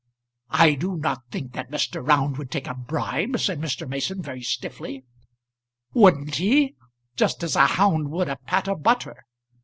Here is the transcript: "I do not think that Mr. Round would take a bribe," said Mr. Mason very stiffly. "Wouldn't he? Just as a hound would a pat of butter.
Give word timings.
"I 0.49 0.73
do 0.73 0.97
not 0.97 1.29
think 1.29 1.53
that 1.53 1.69
Mr. 1.69 2.03
Round 2.03 2.37
would 2.37 2.49
take 2.49 2.65
a 2.65 2.73
bribe," 2.73 3.39
said 3.39 3.59
Mr. 3.61 3.87
Mason 3.87 4.19
very 4.19 4.41
stiffly. 4.41 5.03
"Wouldn't 5.93 6.37
he? 6.37 6.73
Just 7.15 7.43
as 7.43 7.55
a 7.55 7.67
hound 7.67 8.09
would 8.09 8.27
a 8.27 8.37
pat 8.37 8.67
of 8.67 8.81
butter. 8.81 9.27